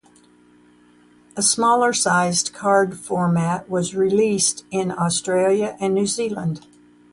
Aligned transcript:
A 1.37 1.43
smaller-sized 1.43 2.53
card 2.53 2.97
format 2.99 3.69
was 3.69 3.93
released 3.93 4.65
in 4.71 4.91
Australia 4.91 5.77
and 5.79 5.93
New 5.93 6.07
Zealand. 6.07 6.65